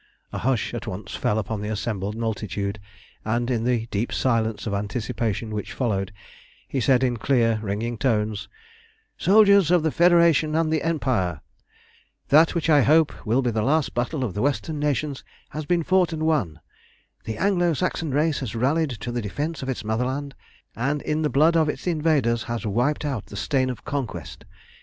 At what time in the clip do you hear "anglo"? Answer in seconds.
17.37-17.75